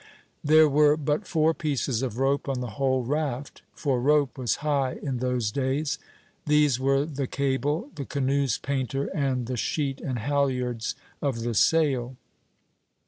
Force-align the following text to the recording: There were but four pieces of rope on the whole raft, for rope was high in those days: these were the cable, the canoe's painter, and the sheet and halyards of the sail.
There 0.43 0.67
were 0.67 0.97
but 0.97 1.27
four 1.27 1.53
pieces 1.53 2.01
of 2.01 2.17
rope 2.17 2.49
on 2.49 2.59
the 2.59 2.71
whole 2.81 3.03
raft, 3.03 3.61
for 3.75 4.01
rope 4.01 4.35
was 4.35 4.55
high 4.65 4.93
in 4.93 5.17
those 5.19 5.51
days: 5.51 5.99
these 6.47 6.79
were 6.79 7.05
the 7.05 7.27
cable, 7.27 7.91
the 7.93 8.05
canoe's 8.05 8.57
painter, 8.57 9.15
and 9.15 9.45
the 9.45 9.57
sheet 9.57 10.01
and 10.01 10.17
halyards 10.17 10.95
of 11.21 11.41
the 11.41 11.53
sail. 11.53 12.15